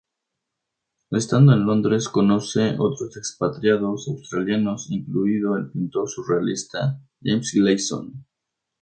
[1.11, 8.25] Estando en Londres conoce otros expatriados australianos incluido el pintor surrealista James Gleeson.